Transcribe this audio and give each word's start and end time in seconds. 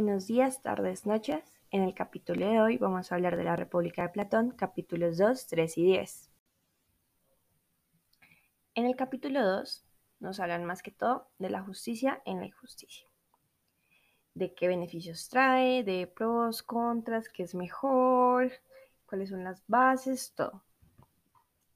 Buenos 0.00 0.28
días, 0.28 0.62
tardes, 0.62 1.06
noches. 1.06 1.42
En 1.72 1.82
el 1.82 1.92
capítulo 1.92 2.48
de 2.48 2.60
hoy 2.60 2.78
vamos 2.78 3.10
a 3.10 3.16
hablar 3.16 3.36
de 3.36 3.42
la 3.42 3.56
República 3.56 4.02
de 4.02 4.10
Platón, 4.10 4.52
capítulos 4.52 5.18
2, 5.18 5.48
3 5.48 5.76
y 5.78 5.86
10. 5.86 6.30
En 8.76 8.86
el 8.86 8.94
capítulo 8.94 9.44
2 9.44 9.84
nos 10.20 10.38
hablan 10.38 10.64
más 10.64 10.84
que 10.84 10.92
todo 10.92 11.26
de 11.40 11.50
la 11.50 11.62
justicia 11.62 12.22
en 12.26 12.38
la 12.38 12.46
injusticia. 12.46 13.08
De 14.34 14.54
qué 14.54 14.68
beneficios 14.68 15.28
trae, 15.30 15.82
de 15.82 16.06
pros, 16.06 16.62
contras, 16.62 17.28
qué 17.28 17.42
es 17.42 17.56
mejor, 17.56 18.52
cuáles 19.04 19.30
son 19.30 19.42
las 19.42 19.64
bases, 19.66 20.32
todo. 20.36 20.62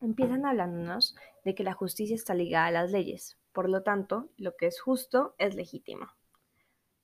Empiezan 0.01 0.47
hablándonos 0.47 1.17
de 1.45 1.57
que 1.57 1.65
la 1.65 1.73
justicia 1.73 2.15
está 2.15 2.35
ligada 2.35 2.67
a 2.67 2.71
las 2.83 2.93
leyes, 2.93 3.37
por 3.53 3.69
lo 3.69 3.83
tanto, 3.83 4.29
lo 4.37 4.57
que 4.57 4.69
es 4.69 4.81
justo 4.81 5.35
es 5.39 5.57
legítimo. 5.57 6.07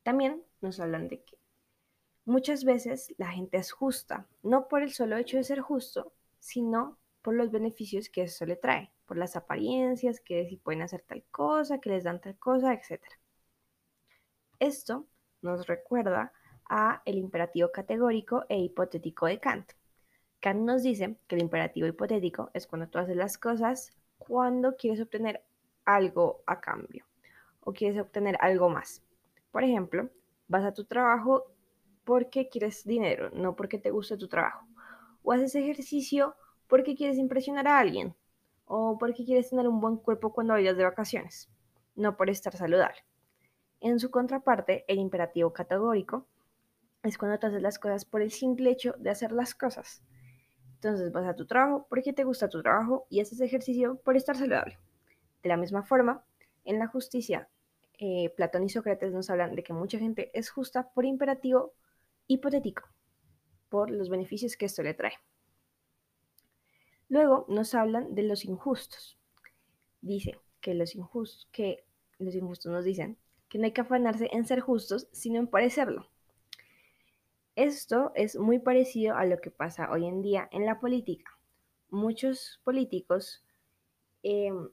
También 0.09 0.43
nos 0.63 0.81
hablan 0.81 1.07
de 1.09 1.21
que 1.21 1.37
muchas 2.25 2.65
veces 2.65 3.15
la 3.19 3.31
gente 3.31 3.59
es 3.59 3.73
justa, 3.73 4.27
no 4.43 4.67
por 4.67 4.83
el 4.83 4.95
solo 4.95 5.19
hecho 5.19 5.37
de 5.37 5.45
ser 5.45 5.61
justo, 5.61 6.15
sino 6.39 6.97
por 7.21 7.35
los 7.35 7.51
beneficios 7.51 8.09
que 8.09 8.23
eso 8.23 8.47
le 8.47 8.57
trae, 8.57 8.91
por 9.05 9.19
las 9.19 9.37
apariencias, 9.37 10.21
que 10.21 10.49
si 10.49 10.57
pueden 10.57 10.81
hacer 10.81 11.03
tal 11.03 11.23
cosa, 11.31 11.79
que 11.79 11.91
les 11.91 12.05
dan 12.05 12.23
tal 12.23 12.39
cosa, 12.39 12.73
etc. 12.73 13.03
Esto 14.59 15.07
nos 15.43 15.67
recuerda 15.67 16.33
a 16.71 17.03
el 17.05 17.19
imperativo 17.19 17.71
categórico 17.71 18.47
e 18.49 18.59
hipotético 18.59 19.27
de 19.27 19.39
Kant. 19.39 19.73
Kant 20.41 20.61
nos 20.61 20.85
dice 20.85 21.19
que 21.27 21.35
el 21.37 21.43
imperativo 21.43 21.87
hipotético 21.87 22.51
es 22.55 22.67
cuando 22.67 22.89
tú 22.89 22.99
haces 22.99 23.15
las 23.15 23.37
cosas 23.37 23.91
cuando 24.17 24.75
quieres 24.75 25.03
obtener 25.03 25.45
algo 25.85 26.45
a 26.47 26.63
cambio 26.63 27.05
o 27.61 27.75
quieres 27.75 28.01
obtener 28.01 28.39
algo 28.41 28.71
más. 28.71 29.03
Por 29.51 29.65
ejemplo, 29.65 30.11
vas 30.47 30.65
a 30.65 30.73
tu 30.73 30.85
trabajo 30.85 31.53
porque 32.05 32.49
quieres 32.49 32.85
dinero, 32.85 33.31
no 33.33 33.55
porque 33.55 33.79
te 33.79 33.91
guste 33.91 34.17
tu 34.17 34.29
trabajo. 34.29 34.67
O 35.23 35.33
haces 35.33 35.55
ejercicio 35.55 36.37
porque 36.67 36.95
quieres 36.95 37.19
impresionar 37.19 37.69
a 37.69 37.79
alguien. 37.79 38.15
O 38.65 38.99
porque 38.99 39.25
quieres 39.25 39.51
tener 39.51 39.69
un 39.69 39.81
buen 39.81 39.97
cuerpo 39.97 40.33
cuando 40.33 40.55
vayas 40.55 40.77
de 40.77 40.85
vacaciones, 40.85 41.51
no 41.95 42.17
por 42.17 42.31
estar 42.31 42.57
saludable. 42.57 42.99
En 43.81 43.99
su 43.99 44.11
contraparte, 44.11 44.85
el 44.89 44.99
imperativo 44.99 45.53
categórico 45.53 46.27
es 47.03 47.17
cuando 47.17 47.39
te 47.39 47.47
haces 47.47 47.63
las 47.63 47.79
cosas 47.79 48.05
por 48.05 48.23
el 48.23 48.31
simple 48.31 48.71
hecho 48.71 48.95
de 48.99 49.11
hacer 49.11 49.33
las 49.33 49.55
cosas. 49.55 50.03
Entonces 50.75 51.13
vas 51.13 51.27
a 51.27 51.35
tu 51.35 51.47
trabajo 51.47 51.87
porque 51.89 52.13
te 52.13 52.25
gusta 52.25 52.49
tu 52.49 52.63
trabajo 52.63 53.07
y 53.09 53.21
haces 53.21 53.41
ejercicio 53.41 53.97
por 54.05 54.17
estar 54.17 54.37
saludable. 54.37 54.79
De 55.43 55.49
la 55.49 55.57
misma 55.57 55.83
forma, 55.83 56.25
en 56.65 56.79
la 56.79 56.87
justicia 56.87 57.49
eh, 57.99 58.33
Platón 58.37 58.65
y 58.65 58.69
Sócrates 58.69 59.13
nos 59.13 59.29
hablan 59.29 59.57
de 59.57 59.65
que 59.65 59.73
mucha 59.73 59.99
gente 59.99 60.31
es 60.33 60.51
justa 60.51 60.91
por 60.95 61.05
imperativo 61.05 61.75
hipotético, 62.29 62.89
por 63.69 63.91
los 63.91 64.09
beneficios 64.09 64.57
que 64.57 64.67
esto 64.67 64.83
le 64.83 64.95
trae. 64.95 65.15
Luego 67.09 67.45
nos 67.49 67.75
hablan 67.75 68.15
de 68.15 68.23
los 68.23 68.45
injustos. 68.45 69.19
Dice 70.01 70.39
que 70.61 70.75
los 70.75 70.95
injustos, 70.95 71.49
nos 72.71 72.85
dicen 72.85 73.19
que 73.49 73.59
no 73.59 73.65
hay 73.65 73.73
que 73.73 73.81
afanarse 73.81 74.29
en 74.31 74.47
ser 74.47 74.61
justos, 74.61 75.09
sino 75.11 75.41
en 75.41 75.49
parecerlo. 75.49 76.09
Esto 77.57 78.13
es 78.15 78.37
muy 78.37 78.61
parecido 78.61 79.17
a 79.17 79.25
lo 79.25 79.41
que 79.41 79.51
pasa 79.51 79.91
hoy 79.91 80.07
en 80.07 80.23
día 80.23 80.49
en 80.53 80.67
la 80.67 80.79
política. 80.79 81.33
Muchos 81.91 82.61
políticos 82.63 83.43
em, 84.23 84.69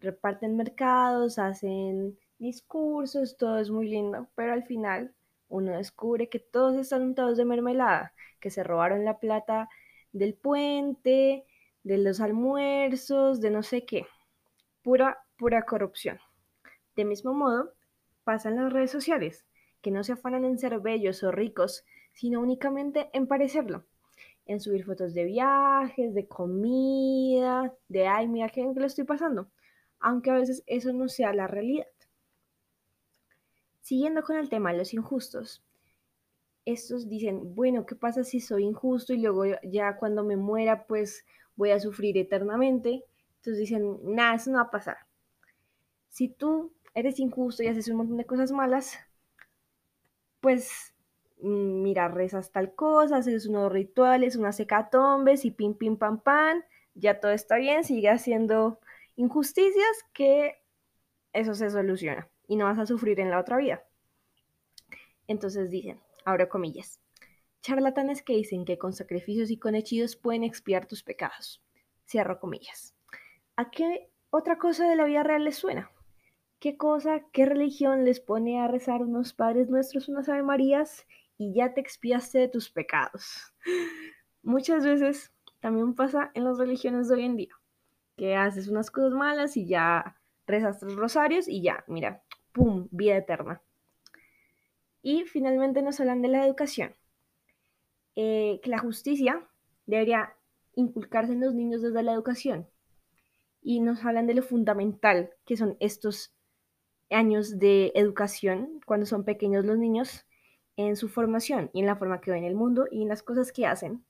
reparten 0.00 0.56
mercados, 0.56 1.38
hacen 1.38 2.18
discursos, 2.38 3.36
todo 3.36 3.58
es 3.58 3.70
muy 3.70 3.88
lindo, 3.88 4.28
pero 4.34 4.52
al 4.52 4.64
final 4.64 5.14
uno 5.48 5.76
descubre 5.76 6.28
que 6.28 6.38
todos 6.38 6.76
están 6.76 7.02
untados 7.02 7.36
de 7.36 7.44
mermelada, 7.44 8.12
que 8.40 8.50
se 8.50 8.62
robaron 8.64 9.04
la 9.04 9.18
plata 9.18 9.68
del 10.12 10.34
puente, 10.34 11.44
de 11.82 11.98
los 11.98 12.20
almuerzos, 12.20 13.40
de 13.40 13.50
no 13.50 13.62
sé 13.62 13.84
qué. 13.84 14.06
Pura, 14.82 15.18
pura 15.36 15.64
corrupción. 15.64 16.18
De 16.96 17.04
mismo 17.04 17.34
modo, 17.34 17.72
pasan 18.24 18.56
las 18.56 18.72
redes 18.72 18.90
sociales, 18.90 19.44
que 19.82 19.90
no 19.90 20.04
se 20.04 20.12
afanan 20.12 20.44
en 20.44 20.58
ser 20.58 20.80
bellos 20.80 21.22
o 21.22 21.30
ricos, 21.32 21.84
sino 22.12 22.40
únicamente 22.40 23.10
en 23.12 23.26
parecerlo, 23.26 23.84
en 24.46 24.60
subir 24.60 24.84
fotos 24.84 25.14
de 25.14 25.24
viajes, 25.24 26.14
de 26.14 26.26
comida, 26.28 27.74
de 27.88 28.06
ay, 28.06 28.28
mira 28.28 28.48
qué 28.48 28.62
bien 28.62 28.74
que 28.74 28.80
lo 28.80 28.86
estoy 28.86 29.04
pasando, 29.04 29.50
aunque 30.00 30.30
a 30.30 30.34
veces 30.34 30.62
eso 30.66 30.92
no 30.92 31.08
sea 31.08 31.32
la 31.34 31.46
realidad. 31.46 31.86
Siguiendo 33.84 34.22
con 34.22 34.36
el 34.36 34.48
tema 34.48 34.72
de 34.72 34.78
los 34.78 34.94
injustos, 34.94 35.62
estos 36.64 37.06
dicen, 37.06 37.54
bueno, 37.54 37.84
¿qué 37.84 37.94
pasa 37.94 38.24
si 38.24 38.40
soy 38.40 38.64
injusto 38.64 39.12
y 39.12 39.18
luego 39.18 39.44
ya 39.62 39.98
cuando 39.98 40.24
me 40.24 40.38
muera 40.38 40.86
pues 40.86 41.26
voy 41.54 41.70
a 41.70 41.78
sufrir 41.78 42.16
eternamente? 42.16 43.04
Entonces 43.36 43.58
dicen, 43.58 43.98
nada, 44.02 44.36
eso 44.36 44.50
no 44.50 44.56
va 44.56 44.62
a 44.62 44.70
pasar. 44.70 44.96
Si 46.08 46.28
tú 46.28 46.72
eres 46.94 47.20
injusto 47.20 47.62
y 47.62 47.66
haces 47.66 47.86
un 47.88 47.96
montón 47.96 48.16
de 48.16 48.24
cosas 48.24 48.52
malas, 48.52 48.98
pues 50.40 50.94
mm, 51.42 51.82
mira, 51.82 52.08
rezas 52.08 52.52
tal 52.52 52.74
cosa, 52.74 53.18
haces 53.18 53.44
unos 53.44 53.70
rituales, 53.70 54.36
unas 54.36 54.58
hecatombes 54.58 55.44
y 55.44 55.50
pim, 55.50 55.74
pim, 55.74 55.98
pam, 55.98 56.22
pam, 56.22 56.62
ya 56.94 57.20
todo 57.20 57.32
está 57.32 57.56
bien, 57.56 57.84
sigue 57.84 58.08
haciendo 58.08 58.80
injusticias 59.16 60.06
que 60.14 60.54
eso 61.34 61.54
se 61.54 61.68
soluciona 61.68 62.30
y 62.48 62.56
no 62.56 62.64
vas 62.66 62.78
a 62.78 62.86
sufrir 62.86 63.20
en 63.20 63.30
la 63.30 63.40
otra 63.40 63.56
vida. 63.56 63.84
Entonces 65.26 65.70
dicen, 65.70 66.00
abro 66.24 66.48
comillas, 66.48 67.00
charlatanes 67.62 68.22
que 68.22 68.34
dicen 68.34 68.64
que 68.64 68.78
con 68.78 68.92
sacrificios 68.92 69.50
y 69.50 69.58
con 69.58 69.74
hechizos 69.74 70.16
pueden 70.16 70.44
expiar 70.44 70.86
tus 70.86 71.02
pecados. 71.02 71.62
Cierro 72.06 72.38
comillas. 72.38 72.94
¿A 73.56 73.70
qué 73.70 74.10
otra 74.30 74.58
cosa 74.58 74.88
de 74.88 74.96
la 74.96 75.04
vida 75.04 75.22
real 75.22 75.44
les 75.44 75.56
suena? 75.56 75.90
¿Qué 76.58 76.76
cosa, 76.76 77.22
qué 77.32 77.46
religión 77.46 78.04
les 78.04 78.20
pone 78.20 78.60
a 78.60 78.68
rezar 78.68 79.02
unos 79.02 79.32
padres 79.32 79.68
nuestros, 79.68 80.08
unas 80.08 80.28
Ave 80.28 80.42
Marías 80.42 81.06
y 81.36 81.54
ya 81.54 81.74
te 81.74 81.80
expiaste 81.80 82.38
de 82.38 82.48
tus 82.48 82.70
pecados? 82.70 83.54
Muchas 84.42 84.84
veces 84.84 85.32
también 85.60 85.94
pasa 85.94 86.30
en 86.34 86.44
las 86.44 86.58
religiones 86.58 87.08
de 87.08 87.14
hoy 87.14 87.24
en 87.24 87.36
día, 87.36 87.54
que 88.16 88.36
haces 88.36 88.68
unas 88.68 88.90
cosas 88.90 89.12
malas 89.12 89.56
y 89.56 89.66
ya 89.66 90.20
rezas 90.46 90.80
tres 90.80 90.94
rosarios 90.94 91.48
y 91.48 91.62
ya, 91.62 91.84
mira, 91.86 92.22
¡pum!, 92.54 92.88
vida 92.90 93.18
eterna. 93.18 93.60
Y 95.02 95.24
finalmente 95.24 95.82
nos 95.82 96.00
hablan 96.00 96.22
de 96.22 96.28
la 96.28 96.46
educación. 96.46 96.94
Eh, 98.16 98.60
que 98.62 98.70
la 98.70 98.78
justicia 98.78 99.46
debería 99.86 100.34
inculcarse 100.76 101.32
en 101.32 101.40
los 101.40 101.52
niños 101.52 101.82
desde 101.82 102.02
la 102.02 102.12
educación. 102.12 102.66
Y 103.60 103.80
nos 103.80 104.04
hablan 104.04 104.26
de 104.26 104.34
lo 104.34 104.42
fundamental 104.42 105.30
que 105.44 105.56
son 105.56 105.76
estos 105.80 106.32
años 107.10 107.58
de 107.58 107.92
educación 107.94 108.80
cuando 108.86 109.04
son 109.04 109.24
pequeños 109.24 109.64
los 109.64 109.76
niños 109.76 110.26
en 110.76 110.96
su 110.96 111.08
formación 111.08 111.70
y 111.72 111.80
en 111.80 111.86
la 111.86 111.96
forma 111.96 112.20
que 112.20 112.30
ven 112.30 112.44
el 112.44 112.54
mundo 112.54 112.86
y 112.90 113.02
en 113.02 113.08
las 113.08 113.22
cosas 113.22 113.52
que 113.52 113.66
hacen. 113.66 114.04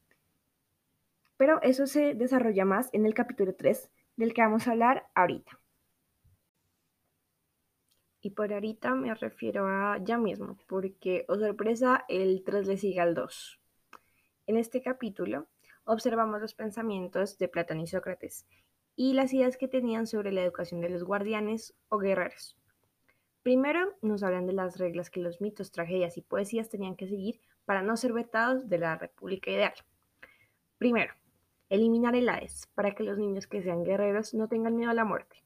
Pero 1.37 1.61
eso 1.63 1.87
se 1.87 2.15
desarrolla 2.15 2.65
más 2.65 2.91
en 2.93 3.07
el 3.07 3.15
capítulo 3.15 3.55
3 3.55 3.91
del 4.17 4.35
que 4.35 4.43
vamos 4.43 4.67
a 4.67 4.73
hablar 4.73 5.07
ahorita. 5.15 5.61
Y 8.25 8.31
por 8.31 8.51
ahorita 8.51 8.95
me 8.95 9.15
refiero 9.15 9.67
a 9.69 9.99
ya 10.03 10.17
mismo, 10.17 10.57
porque, 10.67 11.27
oh 11.29 11.37
sorpresa, 11.37 12.07
el 12.09 12.43
3 12.43 12.67
le 12.67 12.79
sigue 12.79 12.99
al 12.99 13.13
2. 13.13 13.61
En 14.47 14.57
este 14.57 14.81
capítulo 14.81 15.47
observamos 15.85 16.41
los 16.41 16.55
pensamientos 16.55 17.37
de 17.37 17.49
Platón 17.49 17.81
y 17.81 17.87
Sócrates 17.87 18.47
y 18.97 19.13
las 19.13 19.35
ideas 19.35 19.59
que 19.59 19.69
tenían 19.69 20.07
sobre 20.07 20.33
la 20.33 20.43
educación 20.43 20.81
de 20.81 20.89
los 20.89 21.05
guardianes 21.05 21.75
o 21.91 21.99
guerreros. 21.99 22.57
Primero 23.43 23.95
nos 24.01 24.23
hablan 24.23 24.47
de 24.47 24.55
las 24.55 24.79
reglas 24.79 25.11
que 25.11 25.21
los 25.21 25.43
mitos, 25.43 25.71
tragedias 25.71 26.17
y 26.17 26.23
poesías 26.23 26.71
tenían 26.71 26.97
que 26.97 27.07
seguir 27.07 27.43
para 27.67 27.83
no 27.83 27.95
ser 27.99 28.15
vetados 28.15 28.71
de 28.71 28.79
la 28.79 28.97
República 28.97 29.51
Ideal. 29.51 29.75
Primero, 30.79 31.13
eliminar 31.69 32.17
el 32.17 32.31
Hades 32.31 32.71
para 32.75 32.95
que 32.95 33.05
los 33.05 33.19
niños 33.19 33.47
que 33.47 33.63
sean 33.63 33.85
guerreros 33.85 34.33
no 34.33 34.49
tengan 34.49 34.77
miedo 34.77 34.93
a 34.93 34.95
la 34.95 35.05
muerte. 35.05 35.45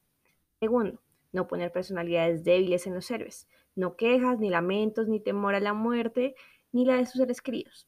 Segundo, 0.61 1.01
no 1.31 1.47
poner 1.47 1.71
personalidades 1.71 2.43
débiles 2.43 2.87
en 2.87 2.95
los 2.95 3.09
héroes, 3.11 3.47
no 3.75 3.95
quejas, 3.95 4.39
ni 4.39 4.49
lamentos, 4.49 5.07
ni 5.07 5.19
temor 5.19 5.55
a 5.55 5.59
la 5.59 5.73
muerte, 5.73 6.35
ni 6.71 6.85
la 6.85 6.95
de 6.95 7.05
sus 7.05 7.19
seres 7.19 7.41
queridos. 7.41 7.87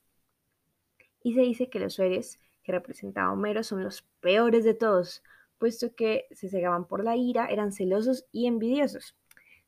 Y 1.23 1.33
se 1.33 1.41
dice 1.41 1.69
que 1.69 1.79
los 1.79 1.95
seres 1.95 2.39
que 2.63 2.71
representaba 2.71 3.31
Homero 3.31 3.63
son 3.63 3.83
los 3.83 4.03
peores 4.19 4.63
de 4.63 4.73
todos, 4.73 5.23
puesto 5.57 5.95
que 5.95 6.27
se 6.31 6.49
cegaban 6.49 6.87
por 6.87 7.03
la 7.03 7.15
ira, 7.15 7.47
eran 7.47 7.71
celosos 7.71 8.25
y 8.31 8.47
envidiosos. 8.47 9.15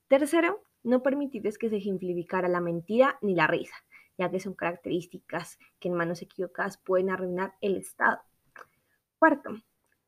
Tercero, 0.07 0.63
no 0.83 1.01
permitirles 1.01 1.57
que 1.57 1.69
se 1.69 1.77
ejemplificara 1.77 2.47
la 2.47 2.61
mentira 2.61 3.17
ni 3.21 3.35
la 3.35 3.47
risa, 3.47 3.75
ya 4.17 4.29
que 4.29 4.39
son 4.39 4.53
características 4.53 5.57
que 5.79 5.87
en 5.87 5.95
manos 5.95 6.21
equivocadas 6.21 6.77
pueden 6.77 7.09
arruinar 7.09 7.53
el 7.61 7.77
Estado. 7.77 8.21
Cuarto, 9.17 9.51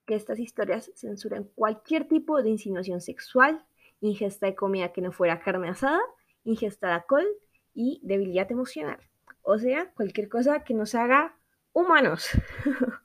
que 0.05 0.15
estas 0.15 0.39
historias 0.39 0.91
censuran 0.95 1.45
cualquier 1.55 2.07
tipo 2.07 2.41
de 2.41 2.49
insinuación 2.49 3.01
sexual, 3.01 3.65
ingesta 4.01 4.45
de 4.45 4.55
comida 4.55 4.93
que 4.93 5.01
no 5.01 5.11
fuera 5.11 5.39
carne 5.39 5.69
asada, 5.69 6.01
ingesta 6.43 6.87
de 6.87 6.93
alcohol 6.93 7.27
y 7.73 7.99
debilidad 8.03 8.51
emocional. 8.51 8.99
O 9.41 9.57
sea, 9.57 9.91
cualquier 9.93 10.29
cosa 10.29 10.63
que 10.63 10.73
nos 10.73 10.95
haga 10.95 11.37
humanos. 11.73 12.29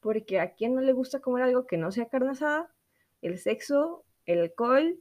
Porque 0.00 0.40
a 0.40 0.54
quien 0.54 0.74
no 0.74 0.80
le 0.80 0.92
gusta 0.92 1.20
comer 1.20 1.44
algo 1.44 1.66
que 1.66 1.76
no 1.76 1.92
sea 1.92 2.08
carne 2.08 2.30
asada, 2.30 2.72
el 3.20 3.38
sexo, 3.38 4.04
el 4.24 4.40
alcohol 4.40 4.98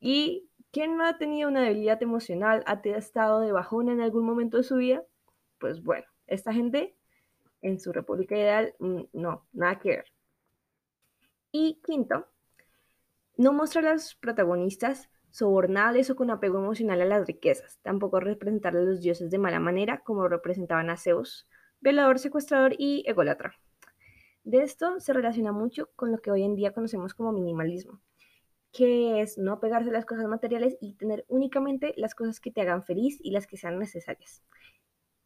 y 0.00 0.48
quien 0.72 0.96
no 0.96 1.06
ha 1.06 1.18
tenido 1.18 1.48
una 1.48 1.62
debilidad 1.62 2.02
emocional, 2.02 2.64
ha 2.66 2.80
estado 2.84 3.40
de 3.40 3.52
bajón 3.52 3.88
en 3.88 4.00
algún 4.00 4.24
momento 4.24 4.56
de 4.56 4.64
su 4.64 4.76
vida, 4.76 5.04
pues 5.58 5.82
bueno, 5.84 6.04
esta 6.26 6.52
gente 6.52 6.96
en 7.62 7.78
su 7.78 7.92
república 7.92 8.36
ideal, 8.36 8.74
mm, 8.80 9.02
no, 9.12 9.46
nada 9.52 9.78
que 9.78 9.90
ver. 9.90 10.13
Y 11.56 11.80
quinto, 11.84 12.26
no 13.36 13.52
muestra 13.52 13.80
a 13.80 13.92
los 13.92 14.16
protagonistas 14.16 15.08
sobornables 15.30 16.10
o 16.10 16.16
con 16.16 16.32
apego 16.32 16.58
emocional 16.58 17.00
a 17.00 17.04
las 17.04 17.28
riquezas, 17.28 17.78
tampoco 17.82 18.18
representar 18.18 18.76
a 18.76 18.80
los 18.80 19.00
dioses 19.00 19.30
de 19.30 19.38
mala 19.38 19.60
manera 19.60 20.02
como 20.02 20.26
representaban 20.26 20.90
a 20.90 20.96
Zeus, 20.96 21.46
violador, 21.78 22.18
secuestrador 22.18 22.74
y 22.76 23.04
ególatra. 23.06 23.54
De 24.42 24.64
esto 24.64 24.98
se 24.98 25.12
relaciona 25.12 25.52
mucho 25.52 25.90
con 25.94 26.10
lo 26.10 26.18
que 26.18 26.32
hoy 26.32 26.42
en 26.42 26.56
día 26.56 26.74
conocemos 26.74 27.14
como 27.14 27.30
minimalismo, 27.30 28.00
que 28.72 29.20
es 29.20 29.38
no 29.38 29.60
pegarse 29.60 29.90
a 29.90 29.92
las 29.92 30.06
cosas 30.06 30.26
materiales 30.26 30.76
y 30.80 30.94
tener 30.94 31.24
únicamente 31.28 31.94
las 31.96 32.16
cosas 32.16 32.40
que 32.40 32.50
te 32.50 32.62
hagan 32.62 32.82
feliz 32.82 33.20
y 33.22 33.30
las 33.30 33.46
que 33.46 33.58
sean 33.58 33.78
necesarias. 33.78 34.42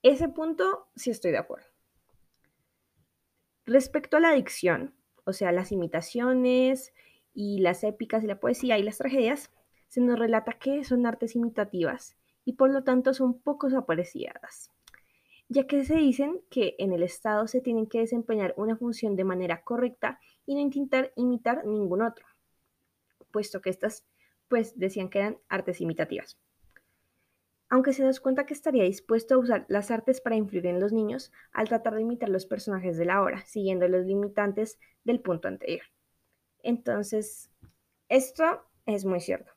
Ese 0.02 0.28
punto 0.28 0.90
sí 0.94 1.08
estoy 1.08 1.30
de 1.30 1.38
acuerdo. 1.38 1.68
Respecto 3.64 4.18
a 4.18 4.20
la 4.20 4.28
adicción, 4.28 4.97
o 5.28 5.34
sea, 5.34 5.52
las 5.52 5.72
imitaciones 5.72 6.94
y 7.34 7.58
las 7.58 7.84
épicas 7.84 8.24
y 8.24 8.26
la 8.26 8.40
poesía 8.40 8.78
y 8.78 8.82
las 8.82 8.96
tragedias, 8.96 9.52
se 9.86 10.00
nos 10.00 10.18
relata 10.18 10.54
que 10.54 10.84
son 10.84 11.04
artes 11.04 11.36
imitativas 11.36 12.16
y 12.46 12.54
por 12.54 12.70
lo 12.70 12.82
tanto 12.82 13.12
son 13.12 13.38
pocos 13.38 13.74
apreciadas, 13.74 14.72
ya 15.50 15.66
que 15.66 15.84
se 15.84 15.96
dicen 15.96 16.40
que 16.48 16.76
en 16.78 16.94
el 16.94 17.02
Estado 17.02 17.46
se 17.46 17.60
tienen 17.60 17.86
que 17.86 18.00
desempeñar 18.00 18.54
una 18.56 18.76
función 18.76 19.16
de 19.16 19.24
manera 19.24 19.62
correcta 19.64 20.18
y 20.46 20.54
no 20.54 20.60
intentar 20.62 21.12
imitar 21.14 21.66
ningún 21.66 22.00
otro, 22.00 22.24
puesto 23.30 23.60
que 23.60 23.68
estas 23.68 24.06
pues 24.48 24.78
decían 24.78 25.10
que 25.10 25.18
eran 25.18 25.38
artes 25.50 25.82
imitativas. 25.82 26.38
Aunque 27.70 27.92
se 27.92 28.02
nos 28.02 28.20
cuenta 28.20 28.46
que 28.46 28.54
estaría 28.54 28.84
dispuesto 28.84 29.34
a 29.34 29.38
usar 29.38 29.66
las 29.68 29.90
artes 29.90 30.20
para 30.20 30.36
influir 30.36 30.66
en 30.66 30.80
los 30.80 30.92
niños 30.92 31.32
al 31.52 31.68
tratar 31.68 31.94
de 31.94 32.02
imitar 32.02 32.30
los 32.30 32.46
personajes 32.46 32.96
de 32.96 33.04
la 33.04 33.22
obra, 33.22 33.44
siguiendo 33.44 33.86
los 33.88 34.06
limitantes 34.06 34.78
del 35.04 35.20
punto 35.20 35.48
anterior. 35.48 35.84
Entonces, 36.62 37.50
esto 38.08 38.62
es 38.86 39.04
muy 39.04 39.20
cierto. 39.20 39.52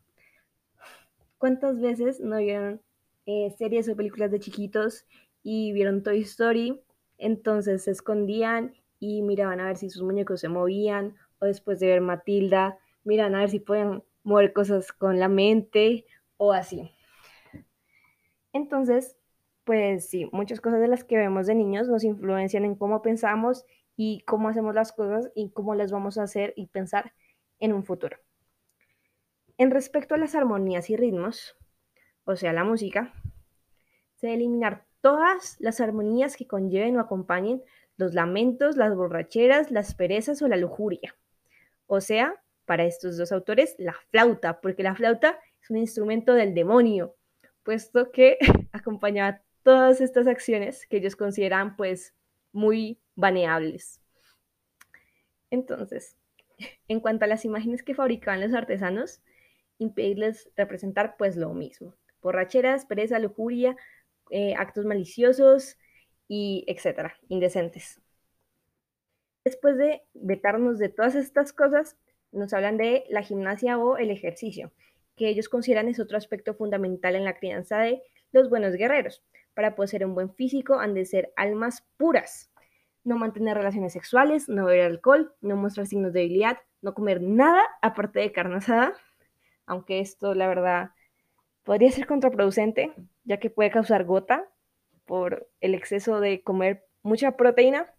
¿Cuántas 1.37 1.79
veces 1.79 2.19
no 2.19 2.37
vieron 2.37 2.81
eh, 3.25 3.49
series 3.57 3.87
o 3.89 3.95
películas 3.95 4.29
de 4.29 4.39
chiquitos 4.39 5.05
y 5.41 5.71
vieron 5.71 6.03
Toy 6.03 6.21
Story? 6.21 6.81
Entonces 7.17 7.83
se 7.85 7.91
escondían 7.91 8.75
y 8.99 9.21
miraban 9.21 9.59
a 9.59 9.67
ver 9.67 9.77
si 9.77 9.89
sus 9.89 10.03
muñecos 10.03 10.41
se 10.41 10.49
movían, 10.49 11.15
o 11.39 11.45
después 11.45 11.79
de 11.79 11.87
ver 11.87 12.01
Matilda, 12.01 12.77
miran 13.03 13.35
a 13.35 13.39
ver 13.39 13.49
si 13.49 13.59
pueden 13.59 14.03
mover 14.23 14.53
cosas 14.53 14.91
con 14.91 15.19
la 15.19 15.27
mente 15.27 16.05
o 16.37 16.53
así. 16.53 16.91
Entonces, 18.53 19.17
pues 19.63 20.09
sí, 20.09 20.29
muchas 20.31 20.61
cosas 20.61 20.81
de 20.81 20.87
las 20.87 21.03
que 21.03 21.17
vemos 21.17 21.47
de 21.47 21.55
niños 21.55 21.87
nos 21.87 22.03
influencian 22.03 22.65
en 22.65 22.75
cómo 22.75 23.01
pensamos 23.01 23.65
y 23.95 24.21
cómo 24.25 24.49
hacemos 24.49 24.73
las 24.75 24.91
cosas 24.91 25.31
y 25.35 25.51
cómo 25.51 25.75
las 25.75 25.91
vamos 25.91 26.17
a 26.17 26.23
hacer 26.23 26.53
y 26.55 26.67
pensar 26.67 27.13
en 27.59 27.73
un 27.73 27.83
futuro. 27.83 28.17
En 29.57 29.71
respecto 29.71 30.15
a 30.15 30.17
las 30.17 30.33
armonías 30.35 30.89
y 30.89 30.95
ritmos, 30.95 31.55
o 32.23 32.35
sea, 32.35 32.53
la 32.53 32.63
música, 32.63 33.13
se 34.15 34.27
debe 34.27 34.37
eliminar 34.37 34.85
todas 35.01 35.57
las 35.59 35.79
armonías 35.81 36.35
que 36.35 36.47
conlleven 36.47 36.97
o 36.97 36.99
acompañen 36.99 37.63
los 37.97 38.13
lamentos, 38.13 38.77
las 38.77 38.95
borracheras, 38.95 39.71
las 39.71 39.93
perezas 39.95 40.41
o 40.41 40.47
la 40.47 40.57
lujuria. 40.57 41.15
O 41.87 42.01
sea, 42.01 42.41
para 42.65 42.85
estos 42.85 43.17
dos 43.17 43.31
autores, 43.31 43.75
la 43.77 43.95
flauta, 44.09 44.61
porque 44.61 44.83
la 44.83 44.95
flauta 44.95 45.39
es 45.61 45.69
un 45.69 45.77
instrumento 45.77 46.33
del 46.33 46.53
demonio, 46.53 47.15
puesto 47.63 48.11
que 48.11 48.37
acompañaba 48.71 49.41
todas 49.63 50.01
estas 50.01 50.27
acciones 50.27 50.85
que 50.87 50.97
ellos 50.97 51.15
consideran 51.15 51.75
pues 51.75 52.13
muy 52.51 52.99
baneables. 53.15 54.01
Entonces, 55.49 56.17
en 56.87 56.99
cuanto 56.99 57.25
a 57.25 57.27
las 57.27 57.45
imágenes 57.45 57.83
que 57.83 57.95
fabricaban 57.95 58.41
los 58.41 58.53
artesanos, 58.53 59.21
impedirles 59.77 60.49
representar 60.55 61.15
pues 61.17 61.35
lo 61.35 61.53
mismo. 61.53 61.95
Borracheras, 62.21 62.85
pereza, 62.85 63.19
lujuria, 63.19 63.75
eh, 64.29 64.53
actos 64.55 64.85
maliciosos 64.85 65.77
y 66.27 66.63
etcétera, 66.67 67.15
indecentes. 67.27 67.99
Después 69.43 69.77
de 69.77 70.03
vetarnos 70.13 70.77
de 70.77 70.89
todas 70.89 71.15
estas 71.15 71.51
cosas, 71.51 71.97
nos 72.31 72.53
hablan 72.53 72.77
de 72.77 73.05
la 73.09 73.23
gimnasia 73.23 73.77
o 73.77 73.97
el 73.97 74.11
ejercicio, 74.11 74.71
que 75.15 75.29
ellos 75.29 75.49
consideran 75.49 75.87
es 75.87 75.99
otro 75.99 76.17
aspecto 76.17 76.53
fundamental 76.53 77.15
en 77.15 77.25
la 77.25 77.35
crianza 77.35 77.79
de 77.79 78.01
los 78.31 78.49
buenos 78.49 78.75
guerreros. 78.75 79.23
Para 79.53 79.75
poseer 79.75 80.05
un 80.05 80.15
buen 80.15 80.33
físico 80.33 80.79
han 80.79 80.93
de 80.93 81.05
ser 81.05 81.33
almas 81.35 81.85
puras, 81.97 82.51
no 83.03 83.17
mantener 83.17 83.57
relaciones 83.57 83.93
sexuales, 83.93 84.47
no 84.47 84.65
beber 84.65 84.85
alcohol, 84.85 85.33
no 85.41 85.55
mostrar 85.55 85.87
signos 85.87 86.13
de 86.13 86.21
debilidad, 86.21 86.59
no 86.81 86.93
comer 86.93 87.21
nada 87.21 87.63
aparte 87.81 88.19
de 88.19 88.31
carne 88.31 88.57
asada, 88.57 88.93
aunque 89.65 89.99
esto 89.99 90.33
la 90.33 90.47
verdad 90.47 90.91
podría 91.63 91.91
ser 91.91 92.07
contraproducente, 92.07 92.93
ya 93.23 93.37
que 93.37 93.49
puede 93.49 93.71
causar 93.71 94.05
gota 94.05 94.49
por 95.05 95.49
el 95.59 95.75
exceso 95.75 96.19
de 96.19 96.41
comer 96.41 96.85
mucha 97.03 97.35
proteína. 97.35 97.93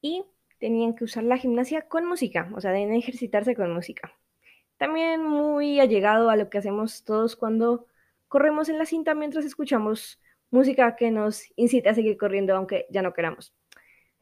Y 0.00 0.24
tenían 0.58 0.94
que 0.94 1.04
usar 1.04 1.24
la 1.24 1.36
gimnasia 1.36 1.82
con 1.82 2.06
música, 2.06 2.50
o 2.54 2.60
sea, 2.60 2.72
deben 2.72 2.94
ejercitarse 2.94 3.54
con 3.54 3.72
música. 3.72 4.12
También 4.76 5.22
muy 5.22 5.80
allegado 5.80 6.28
a 6.30 6.36
lo 6.36 6.50
que 6.50 6.58
hacemos 6.58 7.04
todos 7.04 7.36
cuando 7.36 7.86
corremos 8.28 8.68
en 8.68 8.78
la 8.78 8.86
cinta 8.86 9.14
mientras 9.14 9.44
escuchamos 9.44 10.20
música 10.50 10.96
que 10.96 11.10
nos 11.10 11.44
incita 11.56 11.90
a 11.90 11.94
seguir 11.94 12.16
corriendo 12.16 12.54
aunque 12.54 12.86
ya 12.90 13.02
no 13.02 13.14
queramos. 13.14 13.54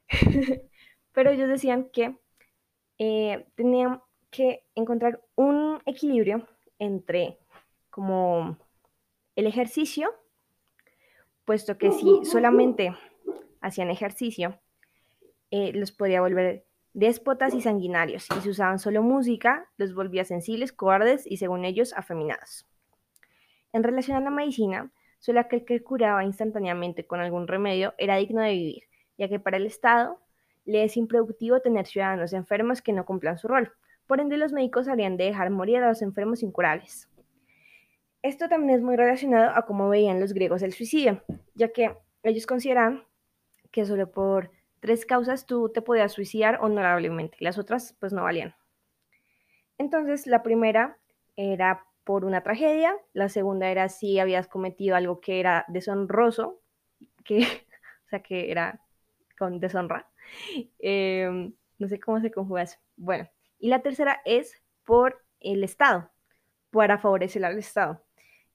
Pero 1.11 1.31
ellos 1.31 1.49
decían 1.49 1.89
que 1.91 2.17
eh, 2.97 3.45
tenían 3.55 4.01
que 4.29 4.63
encontrar 4.75 5.21
un 5.35 5.81
equilibrio 5.85 6.47
entre 6.79 7.37
como 7.89 8.57
el 9.35 9.47
ejercicio, 9.47 10.13
puesto 11.45 11.77
que 11.77 11.91
si 11.91 12.25
solamente 12.25 12.95
hacían 13.61 13.89
ejercicio, 13.89 14.59
eh, 15.51 15.71
los 15.73 15.91
podía 15.91 16.21
volver 16.21 16.64
déspotas 16.95 17.53
y 17.53 17.61
sanguinarios, 17.61 18.27
y 18.35 18.41
si 18.41 18.49
usaban 18.49 18.79
solo 18.79 19.03
música, 19.03 19.69
los 19.77 19.93
volvía 19.93 20.23
sensibles, 20.23 20.71
cobardes 20.71 21.27
y, 21.27 21.37
según 21.37 21.65
ellos, 21.65 21.93
afeminados. 21.93 22.65
En 23.73 23.83
relación 23.83 24.15
a 24.17 24.21
la 24.21 24.29
medicina, 24.29 24.91
solo 25.19 25.41
aquel 25.41 25.65
que 25.65 25.83
curaba 25.83 26.23
instantáneamente 26.23 27.05
con 27.05 27.19
algún 27.19 27.47
remedio 27.47 27.93
era 27.97 28.15
digno 28.15 28.41
de 28.41 28.51
vivir, 28.51 28.83
ya 29.17 29.27
que 29.27 29.39
para 29.39 29.57
el 29.57 29.65
Estado 29.65 30.21
le 30.63 30.85
es 30.85 30.95
improductivo 30.95 31.59
tener 31.59 31.85
ciudadanos 31.85 32.31
enfermos 32.31 32.81
que 32.81 32.93
no 32.93 33.05
cumplan 33.05 33.37
su 33.37 33.49
rol, 33.49 33.73
por 34.07 34.21
ende, 34.21 34.37
los 34.37 34.53
médicos 34.53 34.87
habrían 34.87 35.17
de 35.17 35.25
dejar 35.25 35.49
morir 35.49 35.77
a 35.77 35.89
los 35.89 36.01
enfermos 36.01 36.43
incurables. 36.43 37.09
Esto 38.21 38.47
también 38.47 38.75
es 38.75 38.81
muy 38.81 38.95
relacionado 38.95 39.51
a 39.55 39.65
cómo 39.65 39.89
veían 39.89 40.19
los 40.19 40.33
griegos 40.33 40.61
el 40.61 40.73
suicidio, 40.73 41.23
ya 41.55 41.69
que 41.69 41.95
ellos 42.23 42.45
consideran 42.45 43.03
que 43.71 43.85
solo 43.85 44.11
por 44.11 44.51
tres 44.85 45.03
causas 45.03 45.47
tú 45.47 45.69
te 45.69 45.81
podías 45.81 46.11
suicidar 46.11 46.59
honorablemente, 46.61 47.37
las 47.39 47.57
otras 47.57 47.95
pues 47.99 48.13
no 48.13 48.21
valían. 48.21 48.53
Entonces, 49.79 50.27
la 50.27 50.43
primera 50.43 50.99
era 51.35 51.87
por 52.03 52.23
una 52.23 52.43
tragedia, 52.43 52.95
la 53.11 53.27
segunda 53.29 53.67
era 53.71 53.89
si 53.89 54.19
habías 54.19 54.47
cometido 54.47 54.95
algo 54.95 55.21
que 55.21 55.39
era 55.39 55.65
deshonroso, 55.69 56.61
que, 57.23 57.39
o 58.05 58.09
sea, 58.09 58.21
que 58.21 58.51
era 58.51 58.79
con 59.39 59.59
deshonra. 59.59 60.07
Em, 60.77 61.55
no 61.79 61.87
sé 61.87 61.99
cómo 61.99 62.21
se 62.21 62.29
conjuga 62.29 62.61
eso. 62.61 62.77
Bueno, 62.95 63.27
y 63.57 63.69
la 63.69 63.81
tercera 63.81 64.21
es 64.23 64.61
por 64.83 65.25
el 65.39 65.63
Estado, 65.63 66.11
para 66.69 66.99
favorecer 66.99 67.43
al 67.43 67.57
Estado. 67.57 68.05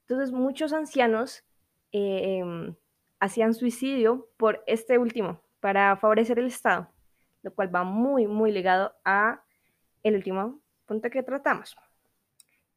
Entonces, 0.03 0.31
muchos 0.31 0.73
ancianos 0.73 1.45
em, 1.91 2.77
hacían 3.19 3.53
suicidio 3.53 4.29
por 4.37 4.63
este 4.69 4.97
último, 4.97 5.43
para 5.61 5.97
favorecer 5.97 6.39
el 6.39 6.47
Estado, 6.47 6.89
lo 7.43 7.55
cual 7.55 7.75
va 7.75 7.85
muy, 7.85 8.27
muy 8.27 8.51
ligado 8.53 8.95
a 9.05 9.43
el 10.03 10.17
último 10.17 10.61
punto 10.87 11.11
que 11.11 11.23
tratamos. 11.23 11.77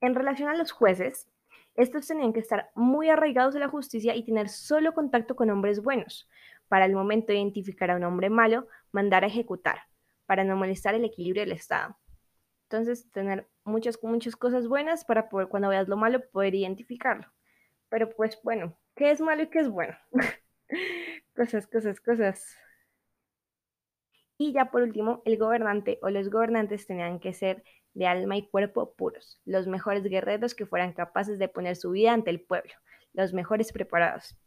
En 0.02 0.16
relación 0.16 0.50
a 0.50 0.56
los 0.56 0.72
jueces, 0.72 1.30
estos 1.76 2.06
tenían 2.08 2.34
que 2.34 2.40
estar 2.40 2.70
muy 2.76 3.10
arraigados 3.10 3.54
de 3.54 3.60
la 3.60 3.68
justicia 3.68 4.16
y 4.16 4.24
tener 4.24 4.50
solo 4.50 4.94
contacto 4.94 5.36
con 5.36 5.50
hombres 5.50 5.82
buenos. 5.82 6.30
Para 6.68 6.86
el 6.86 6.94
momento 6.94 7.28
de 7.28 7.40
identificar 7.40 7.90
a 7.90 7.96
un 7.96 8.04
hombre 8.04 8.30
malo, 8.30 8.68
mandar 8.92 9.24
a 9.24 9.28
ejecutar, 9.28 9.80
para 10.26 10.44
no 10.44 10.56
molestar 10.56 10.94
el 10.96 11.06
equilibrio 11.06 11.44
del 11.44 11.52
Estado. 11.52 11.98
Entonces, 12.64 13.10
tener 13.12 13.48
muchas, 13.64 14.00
muchas 14.04 14.36
cosas 14.36 14.68
buenas 14.68 15.06
para 15.06 15.30
poder, 15.30 15.48
cuando 15.48 15.70
veas 15.70 15.88
lo 15.88 15.98
malo, 15.98 16.22
poder 16.32 16.56
identificarlo. 16.56 17.28
Pero 17.90 18.10
pues 18.10 18.40
bueno, 18.44 18.76
¿qué 18.96 19.12
es 19.12 19.22
malo 19.22 19.44
y 19.44 19.48
qué 19.48 19.60
es 19.60 19.70
bueno? 19.70 19.96
cosas, 21.36 21.68
cosas, 21.68 22.00
cosas. 22.00 22.58
Y 24.38 24.54
ya 24.54 24.72
por 24.72 24.82
último, 24.82 25.22
el 25.26 25.38
gobernante 25.38 26.00
o 26.02 26.10
los 26.10 26.30
gobernantes 26.30 26.88
tenían 26.88 27.20
que 27.20 27.34
ser 27.34 27.64
de 27.94 28.08
alma 28.08 28.38
y 28.38 28.48
cuerpo 28.48 28.94
puros, 28.96 29.40
los 29.46 29.68
mejores 29.68 30.04
guerreros 30.04 30.56
que 30.56 30.66
fueran 30.66 30.94
capaces 30.94 31.38
de 31.38 31.48
poner 31.48 31.76
su 31.76 31.92
vida 31.92 32.14
ante 32.14 32.32
el 32.32 32.42
pueblo, 32.42 32.74
los 33.14 33.34
mejores 33.34 33.72
preparados. 33.72 34.38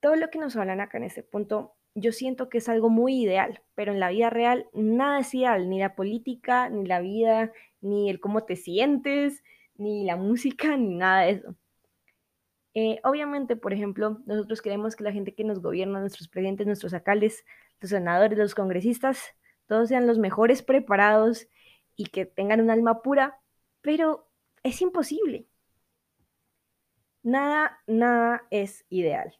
Todo 0.00 0.16
lo 0.16 0.30
que 0.30 0.38
nos 0.38 0.56
hablan 0.56 0.80
acá 0.80 0.98
en 0.98 1.04
este 1.04 1.22
punto, 1.22 1.74
yo 1.94 2.12
siento 2.12 2.48
que 2.48 2.58
es 2.58 2.68
algo 2.68 2.90
muy 2.90 3.22
ideal, 3.22 3.62
pero 3.74 3.92
en 3.92 4.00
la 4.00 4.10
vida 4.10 4.30
real 4.30 4.68
nada 4.72 5.20
es 5.20 5.34
ideal, 5.34 5.68
ni 5.68 5.80
la 5.80 5.96
política, 5.96 6.68
ni 6.68 6.86
la 6.86 7.00
vida, 7.00 7.52
ni 7.80 8.08
el 8.10 8.20
cómo 8.20 8.44
te 8.44 8.54
sientes, 8.54 9.42
ni 9.74 10.04
la 10.04 10.16
música, 10.16 10.76
ni 10.76 10.94
nada 10.94 11.22
de 11.22 11.30
eso. 11.30 11.56
Eh, 12.74 13.00
obviamente, 13.04 13.56
por 13.56 13.72
ejemplo, 13.72 14.20
nosotros 14.26 14.60
queremos 14.60 14.96
que 14.96 15.04
la 15.04 15.12
gente 15.12 15.34
que 15.34 15.44
nos 15.44 15.62
gobierna, 15.62 15.98
nuestros 15.98 16.28
presidentes, 16.28 16.66
nuestros 16.66 16.92
alcaldes, 16.92 17.42
los 17.80 17.90
senadores, 17.90 18.38
los 18.38 18.54
congresistas, 18.54 19.20
todos 19.66 19.88
sean 19.88 20.06
los 20.06 20.18
mejores 20.18 20.62
preparados 20.62 21.48
y 21.96 22.06
que 22.06 22.26
tengan 22.26 22.60
un 22.60 22.70
alma 22.70 23.02
pura, 23.02 23.40
pero 23.80 24.28
es 24.62 24.80
imposible. 24.82 25.48
Nada, 27.22 27.78
nada 27.86 28.46
es 28.50 28.84
ideal. 28.88 29.36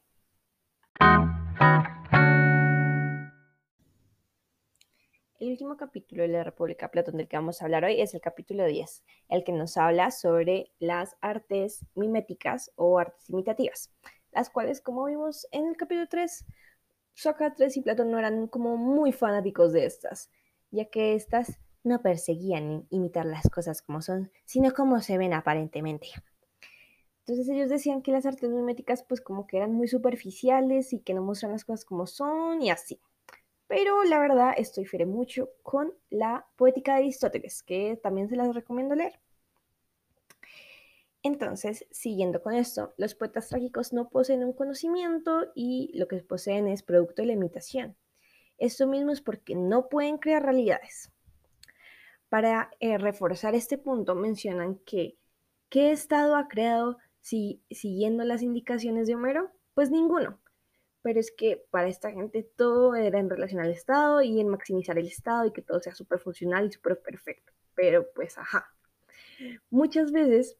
El 5.39 5.51
último 5.51 5.77
capítulo 5.77 6.23
de 6.23 6.29
la 6.29 6.43
República 6.43 6.89
Platón 6.89 7.17
del 7.17 7.27
que 7.27 7.37
vamos 7.37 7.61
a 7.61 7.65
hablar 7.65 7.85
hoy 7.85 8.01
es 8.01 8.15
el 8.15 8.21
capítulo 8.21 8.65
10, 8.65 9.03
el 9.29 9.43
que 9.43 9.51
nos 9.51 9.77
habla 9.77 10.09
sobre 10.09 10.71
las 10.79 11.15
artes 11.21 11.85
miméticas 11.93 12.71
o 12.75 12.97
artes 12.97 13.29
imitativas, 13.29 13.93
las 14.31 14.49
cuales, 14.49 14.81
como 14.81 15.05
vimos 15.05 15.47
en 15.51 15.67
el 15.67 15.77
capítulo 15.77 16.07
3, 16.07 16.43
Sócrates 17.17 17.75
y 17.75 17.81
Platón 17.81 18.11
no 18.11 18.19
eran 18.19 18.45
como 18.45 18.77
muy 18.77 19.11
fanáticos 19.11 19.73
de 19.73 19.87
estas, 19.87 20.29
ya 20.69 20.85
que 20.85 21.15
estas 21.15 21.57
no 21.83 21.99
perseguían 22.03 22.85
imitar 22.91 23.25
las 23.25 23.49
cosas 23.49 23.81
como 23.81 24.03
son, 24.03 24.31
sino 24.45 24.71
como 24.71 25.01
se 25.01 25.17
ven 25.17 25.33
aparentemente. 25.33 26.09
Entonces 27.21 27.49
ellos 27.49 27.71
decían 27.71 28.03
que 28.03 28.11
las 28.11 28.27
artes 28.27 28.51
miméticas 28.51 29.03
pues 29.03 29.19
como 29.19 29.47
que 29.47 29.57
eran 29.57 29.73
muy 29.73 29.87
superficiales 29.87 30.93
y 30.93 30.99
que 30.99 31.15
no 31.15 31.23
muestran 31.23 31.53
las 31.53 31.65
cosas 31.65 31.85
como 31.85 32.05
son 32.05 32.61
y 32.61 32.69
así. 32.69 33.01
Pero 33.65 34.03
la 34.03 34.19
verdad, 34.19 34.53
esto 34.55 34.79
difiere 34.79 35.07
mucho 35.07 35.49
con 35.63 35.91
la 36.11 36.45
poética 36.55 36.93
de 36.93 36.99
Aristóteles, 36.99 37.63
que 37.63 37.99
también 38.01 38.29
se 38.29 38.35
las 38.35 38.53
recomiendo 38.53 38.93
leer. 38.93 39.19
Entonces, 41.27 41.85
siguiendo 41.91 42.41
con 42.41 42.53
esto, 42.53 42.93
los 42.95 43.13
poetas 43.13 43.49
trágicos 43.49 43.91
no 43.91 44.07
poseen 44.07 44.45
un 44.45 44.53
conocimiento 44.53 45.51
y 45.55 45.91
lo 45.93 46.07
que 46.07 46.23
poseen 46.23 46.69
es 46.69 46.83
producto 46.83 47.21
de 47.21 47.27
la 47.27 47.33
imitación. 47.33 47.97
Esto 48.57 48.87
mismo 48.87 49.11
es 49.11 49.19
porque 49.19 49.53
no 49.53 49.89
pueden 49.89 50.19
crear 50.19 50.41
realidades. 50.41 51.11
Para 52.29 52.71
eh, 52.79 52.97
reforzar 52.97 53.55
este 53.55 53.77
punto, 53.77 54.15
mencionan 54.15 54.75
que 54.85 55.17
¿qué 55.67 55.91
estado 55.91 56.37
ha 56.37 56.47
creado 56.47 56.97
si, 57.19 57.61
siguiendo 57.69 58.23
las 58.23 58.41
indicaciones 58.41 59.07
de 59.07 59.15
Homero? 59.15 59.51
Pues 59.73 59.91
ninguno 59.91 60.39
pero 61.03 61.21
es 61.21 61.31
que 61.31 61.63
para 61.71 61.87
esta 61.87 62.11
gente 62.11 62.43
todo 62.43 62.93
era 62.95 63.17
en 63.19 63.29
relación 63.29 63.61
al 63.61 63.71
Estado 63.71 64.21
y 64.21 64.41
en 64.41 64.49
maximizar 64.49 64.97
el 64.97 65.07
Estado 65.07 65.45
y 65.45 65.53
que 65.53 65.61
todo 65.61 65.79
sea 65.79 65.95
súper 65.95 66.19
funcional 66.19 66.65
y 66.65 66.71
súper 66.73 66.99
perfecto. 66.99 67.53
Pero 67.75 68.11
pues, 68.13 68.37
ajá. 68.37 68.67
Muchas 69.69 70.11
veces 70.11 70.57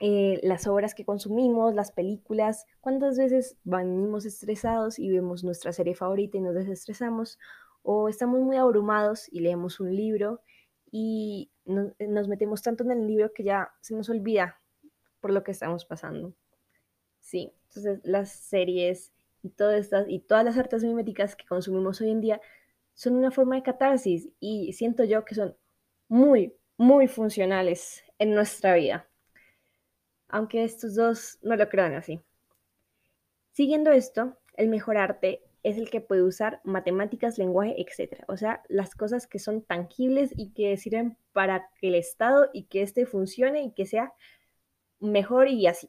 eh, 0.00 0.40
las 0.42 0.66
obras 0.66 0.94
que 0.94 1.04
consumimos, 1.04 1.74
las 1.74 1.92
películas, 1.92 2.66
¿cuántas 2.80 3.18
veces 3.18 3.56
venimos 3.64 4.24
estresados 4.24 4.98
y 4.98 5.10
vemos 5.10 5.44
nuestra 5.44 5.72
serie 5.72 5.94
favorita 5.94 6.38
y 6.38 6.40
nos 6.40 6.54
desestresamos? 6.54 7.38
O 7.82 8.08
estamos 8.08 8.40
muy 8.40 8.56
abrumados 8.56 9.28
y 9.30 9.40
leemos 9.40 9.80
un 9.80 9.94
libro 9.94 10.40
y 10.90 11.50
nos 11.64 12.28
metemos 12.28 12.62
tanto 12.62 12.84
en 12.84 12.90
el 12.90 13.06
libro 13.06 13.32
que 13.32 13.44
ya 13.44 13.72
se 13.80 13.94
nos 13.94 14.08
olvida 14.10 14.60
por 15.20 15.32
lo 15.32 15.42
que 15.42 15.52
estamos 15.52 15.84
pasando. 15.84 16.34
Sí, 17.20 17.54
entonces 17.68 18.00
las 18.04 18.30
series 18.30 19.12
y 19.42 19.50
todas 19.50 19.80
estas 19.80 20.08
y 20.08 20.18
todas 20.20 20.44
las 20.44 20.58
artes 20.58 20.84
miméticas 20.84 21.36
que 21.36 21.46
consumimos 21.46 22.00
hoy 22.00 22.10
en 22.10 22.20
día 22.20 22.40
son 22.94 23.16
una 23.16 23.30
forma 23.30 23.56
de 23.56 23.62
catarsis 23.62 24.28
y 24.38 24.72
siento 24.72 25.04
yo 25.04 25.24
que 25.24 25.34
son 25.34 25.56
muy, 26.08 26.54
muy 26.76 27.08
funcionales 27.08 28.02
en 28.18 28.34
nuestra 28.34 28.74
vida. 28.74 29.08
Aunque 30.32 30.64
estos 30.64 30.96
dos 30.96 31.38
no 31.42 31.54
lo 31.54 31.68
crean 31.68 31.94
así. 31.94 32.20
Siguiendo 33.52 33.92
esto, 33.92 34.36
el 34.56 34.68
mejor 34.68 34.96
arte 34.96 35.42
es 35.62 35.78
el 35.78 35.88
que 35.90 36.00
puede 36.00 36.24
usar 36.24 36.60
matemáticas, 36.64 37.38
lenguaje, 37.38 37.76
etc. 37.80 38.24
O 38.26 38.36
sea, 38.36 38.64
las 38.68 38.96
cosas 38.96 39.28
que 39.28 39.38
son 39.38 39.62
tangibles 39.62 40.32
y 40.36 40.50
que 40.50 40.76
sirven 40.76 41.16
para 41.32 41.70
que 41.78 41.88
el 41.88 41.94
Estado 41.94 42.50
y 42.52 42.64
que 42.64 42.82
éste 42.82 43.06
funcione 43.06 43.62
y 43.62 43.70
que 43.70 43.86
sea 43.86 44.12
mejor 44.98 45.46
y 45.46 45.68
así 45.68 45.88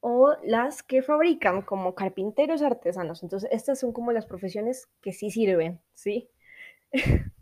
o 0.00 0.34
las 0.42 0.82
que 0.82 1.02
fabrican 1.02 1.62
como 1.62 1.94
carpinteros 1.94 2.62
artesanos. 2.62 3.22
Entonces, 3.22 3.50
estas 3.52 3.78
son 3.78 3.92
como 3.92 4.12
las 4.12 4.26
profesiones 4.26 4.88
que 5.00 5.12
sí 5.12 5.30
sirven, 5.30 5.80
¿sí? 5.94 6.28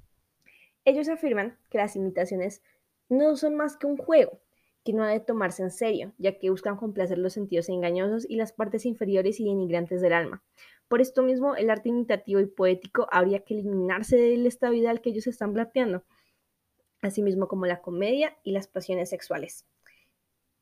Ellos 0.84 1.08
afirman 1.08 1.56
que 1.70 1.78
las 1.78 1.96
imitaciones 1.96 2.62
no 3.08 3.36
son 3.36 3.54
más 3.54 3.76
que 3.76 3.86
un 3.86 3.96
juego, 3.96 4.40
que 4.84 4.92
no 4.92 5.02
ha 5.02 5.08
de 5.08 5.20
tomarse 5.20 5.62
en 5.62 5.70
serio, 5.70 6.12
ya 6.18 6.38
que 6.38 6.50
buscan 6.50 6.76
complacer 6.76 7.18
los 7.18 7.32
sentidos 7.32 7.68
engañosos 7.68 8.24
y 8.28 8.36
las 8.36 8.52
partes 8.52 8.86
inferiores 8.86 9.40
y 9.40 9.44
denigrantes 9.44 10.00
del 10.00 10.12
alma. 10.12 10.42
Por 10.88 11.00
esto 11.00 11.22
mismo, 11.22 11.54
el 11.56 11.68
arte 11.68 11.90
imitativo 11.90 12.40
y 12.40 12.46
poético 12.46 13.06
habría 13.10 13.40
que 13.40 13.54
eliminarse 13.54 14.16
del 14.16 14.46
estado 14.46 14.72
ideal 14.72 15.00
que 15.00 15.10
ellos 15.10 15.26
están 15.26 15.52
planteando, 15.52 16.04
asimismo 17.02 17.48
como 17.48 17.66
la 17.66 17.82
comedia 17.82 18.36
y 18.42 18.52
las 18.52 18.68
pasiones 18.68 19.10
sexuales. 19.10 19.66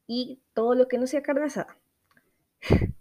Y 0.06 0.40
todo 0.54 0.74
lo 0.74 0.88
que 0.88 0.98
no 0.98 1.06
sea 1.06 1.22
carne 1.22 1.46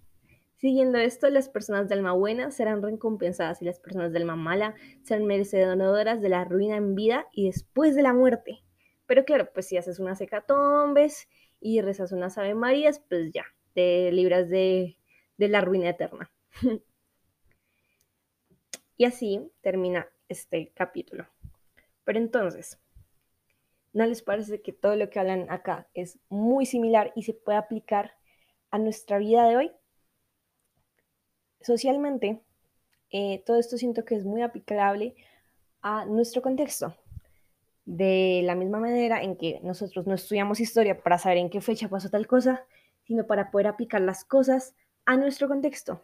Siguiendo 0.58 0.98
esto, 0.98 1.30
las 1.30 1.50
personas 1.50 1.88
de 1.88 1.96
alma 1.96 2.14
buena 2.14 2.50
serán 2.50 2.82
recompensadas 2.82 3.62
y 3.62 3.66
las 3.66 3.80
personas 3.80 4.12
de 4.12 4.20
alma 4.20 4.36
mala 4.36 4.74
serán 5.04 5.26
merecedoras 5.26 6.22
de 6.22 6.30
la 6.30 6.44
ruina 6.46 6.78
en 6.78 6.96
vida 6.96 7.28
y 7.32 7.46
después 7.46 7.96
de 7.96 8.02
la 8.02 8.14
muerte. 8.14 8.65
Pero 9.06 9.26
claro, 9.26 9.52
pues 9.54 9.68
si 9.68 9.78
haces 9.78 10.00
unas 10.00 10.20
hecatombes 10.22 11.28
y 11.60 11.82
rezas 11.82 12.12
unas 12.12 12.38
Ave 12.38 12.56
Marías, 12.56 13.00
pues 13.00 13.32
ya, 13.32 13.46
te 13.74 14.12
libras 14.12 14.50
de, 14.50 14.98
de 15.38 15.48
la 15.48 15.62
ruina 15.62 15.90
eterna. 15.90 16.32
y 18.98 19.06
así 19.06 19.52
termina 19.62 20.08
este 20.30 20.72
capítulo. 20.74 21.28
Pero 22.04 22.20
entonces, 22.20 22.80
¿no 23.94 24.06
les 24.06 24.22
parece 24.22 24.62
que 24.62 24.74
todo 24.74 24.96
lo 24.96 25.10
que 25.10 25.20
hablan 25.20 25.50
acá 25.50 25.88
es 25.94 26.20
muy 26.30 26.66
similar 26.66 27.12
y 27.16 27.24
se 27.24 27.34
puede 27.34 27.58
aplicar 27.58 28.16
a 28.76 28.78
nuestra 28.78 29.18
vida 29.18 29.48
de 29.48 29.56
hoy. 29.56 29.72
Socialmente, 31.62 32.42
eh, 33.10 33.42
todo 33.46 33.58
esto 33.58 33.78
siento 33.78 34.04
que 34.04 34.16
es 34.16 34.26
muy 34.26 34.42
aplicable 34.42 35.16
a 35.82 36.06
nuestro 36.06 36.42
contexto. 36.42 36.94
De 37.86 38.42
la 38.44 38.56
misma 38.56 38.80
manera 38.80 39.22
en 39.22 39.38
que 39.38 39.60
nosotros 39.64 40.08
no 40.08 40.16
estudiamos 40.16 40.60
historia 40.60 41.02
para 41.02 41.18
saber 41.18 41.38
en 41.38 41.50
qué 41.50 41.62
fecha 41.62 41.88
pasó 41.88 42.10
tal 42.10 42.28
cosa, 42.28 42.66
sino 43.04 43.28
para 43.28 43.52
poder 43.52 43.68
aplicar 43.68 44.02
las 44.02 44.26
cosas 44.26 44.76
a 45.06 45.18
nuestro 45.18 45.48
contexto. 45.48 46.04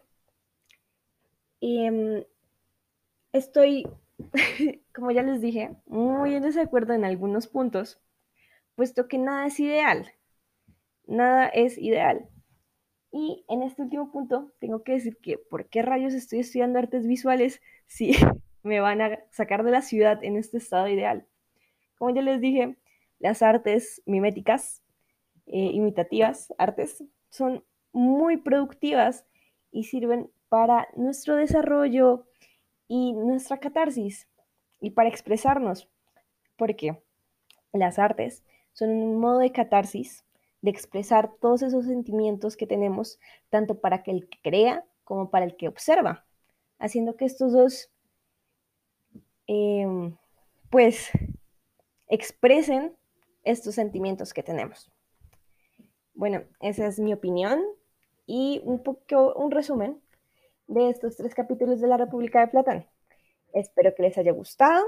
Em, 1.60 2.24
estoy, 3.32 3.86
como 4.94 5.10
ya 5.10 5.22
les 5.22 5.40
dije, 5.40 5.76
muy 5.86 6.34
en 6.34 6.42
desacuerdo 6.42 6.92
en 6.92 7.04
algunos 7.04 7.48
puntos, 7.48 8.00
puesto 8.74 9.08
que 9.08 9.18
nada 9.18 9.46
es 9.46 9.60
ideal. 9.60 10.12
Nada 11.06 11.48
es 11.48 11.78
ideal. 11.78 12.28
Y 13.12 13.44
en 13.48 13.62
este 13.62 13.82
último 13.82 14.10
punto 14.10 14.52
tengo 14.58 14.82
que 14.82 14.92
decir 14.92 15.18
que 15.18 15.36
¿por 15.36 15.68
qué 15.68 15.82
rayos 15.82 16.14
estoy 16.14 16.40
estudiando 16.40 16.78
artes 16.78 17.06
visuales 17.06 17.60
si 17.86 18.12
me 18.62 18.80
van 18.80 19.00
a 19.02 19.20
sacar 19.30 19.64
de 19.64 19.70
la 19.70 19.82
ciudad 19.82 20.22
en 20.24 20.36
este 20.36 20.56
estado 20.58 20.88
ideal? 20.88 21.26
Como 22.02 22.16
ya 22.16 22.22
les 22.22 22.40
dije, 22.40 22.76
las 23.20 23.42
artes 23.42 24.02
miméticas, 24.06 24.82
eh, 25.46 25.70
imitativas, 25.72 26.52
artes, 26.58 27.04
son 27.28 27.64
muy 27.92 28.38
productivas 28.38 29.24
y 29.70 29.84
sirven 29.84 30.28
para 30.48 30.88
nuestro 30.96 31.36
desarrollo 31.36 32.26
y 32.88 33.12
nuestra 33.12 33.58
catarsis 33.58 34.28
y 34.80 34.90
para 34.90 35.10
expresarnos. 35.10 35.88
Porque 36.56 37.00
las 37.72 38.00
artes 38.00 38.42
son 38.72 38.90
un 38.90 39.20
modo 39.20 39.38
de 39.38 39.52
catarsis 39.52 40.24
de 40.60 40.72
expresar 40.72 41.30
todos 41.40 41.62
esos 41.62 41.84
sentimientos 41.84 42.56
que 42.56 42.66
tenemos, 42.66 43.20
tanto 43.48 43.80
para 43.80 44.02
que 44.02 44.10
el 44.10 44.28
que 44.28 44.40
crea 44.42 44.84
como 45.04 45.30
para 45.30 45.44
el 45.44 45.54
que 45.56 45.68
observa, 45.68 46.26
haciendo 46.80 47.14
que 47.14 47.26
estos 47.26 47.52
dos, 47.52 47.92
em, 49.46 50.16
pues, 50.68 51.12
expresen 52.12 52.94
estos 53.42 53.74
sentimientos 53.74 54.34
que 54.34 54.42
tenemos. 54.42 54.92
Bueno, 56.12 56.42
esa 56.60 56.86
es 56.86 57.00
mi 57.00 57.14
opinión 57.14 57.58
y 58.26 58.60
un 58.64 58.82
poco 58.82 59.32
un 59.34 59.50
resumen 59.50 59.98
de 60.66 60.90
estos 60.90 61.16
tres 61.16 61.34
capítulos 61.34 61.80
de 61.80 61.88
la 61.88 61.96
República 61.96 62.40
de 62.40 62.48
Platón. 62.48 62.86
Espero 63.54 63.94
que 63.94 64.02
les 64.02 64.18
haya 64.18 64.32
gustado. 64.32 64.84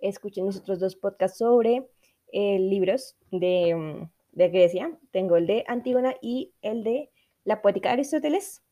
Escuchen 0.00 0.44
los 0.44 0.56
otros 0.56 0.80
dos 0.80 0.96
podcasts 0.96 1.38
sobre 1.38 1.88
eh, 2.32 2.58
libros 2.58 3.16
de, 3.30 3.72
mm, 3.72 4.10
de 4.32 4.48
Grecia. 4.48 4.98
Tengo 5.12 5.36
el 5.36 5.46
de 5.46 5.64
Antígona 5.68 6.16
y 6.20 6.52
el 6.62 6.82
de 6.82 7.12
La 7.44 7.62
Poética 7.62 7.90
de 7.90 7.94
Aristóteles. 7.94 8.64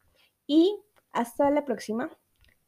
Y 0.49 0.81
hasta 1.13 1.49
la 1.51 1.65
próxima. 1.65 2.11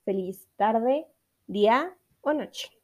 Feliz 0.05 0.49
tarde, 0.57 1.09
día 1.49 1.97
o 2.21 2.33
noche. 2.33 2.76